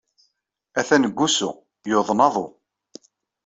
Atan 0.79 1.03
deg 1.05 1.15
wusu. 1.19 1.49
Yuḍen 1.89 2.19
aḍu. 2.27 2.45